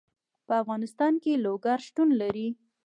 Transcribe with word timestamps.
په 0.47 0.53
افغانستان 0.63 1.13
کې 1.23 1.41
لوگر 1.45 1.77
شتون 1.87 2.09
لري. 2.21 2.47